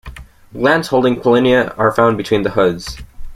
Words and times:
Glands 0.51 0.87
holding 0.87 1.17
pollinia 1.17 1.77
are 1.77 1.91
found 1.91 2.17
between 2.17 2.41
the 2.41 2.49
hoods. 2.49 2.97